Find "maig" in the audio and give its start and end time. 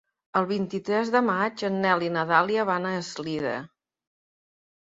1.27-1.63